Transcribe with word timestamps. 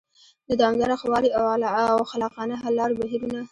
د 0.47 0.49
دوامداره 0.59 0.95
ښه 1.01 1.07
والي 1.11 1.29
او 1.89 1.97
خلاقانه 2.11 2.55
حل 2.61 2.73
لارو 2.79 2.99
بهیرونه 3.01 3.41